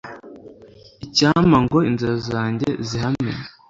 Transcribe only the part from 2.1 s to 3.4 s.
zanjye zihame